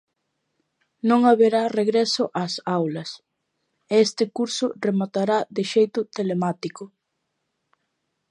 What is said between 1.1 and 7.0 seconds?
haberá regreso ás aulas, e este curso rematará de xeito telemático.